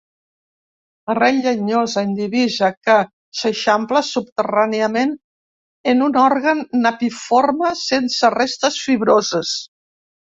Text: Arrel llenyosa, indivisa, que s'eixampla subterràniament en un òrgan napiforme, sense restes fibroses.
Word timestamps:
Arrel 1.13 1.35
llenyosa, 1.47 2.03
indivisa, 2.11 2.69
que 2.87 2.95
s'eixampla 3.41 4.01
subterràniament 4.07 5.13
en 5.93 6.01
un 6.07 6.17
òrgan 6.23 6.63
napiforme, 6.87 7.73
sense 7.83 8.33
restes 8.37 8.79
fibroses. 8.87 9.53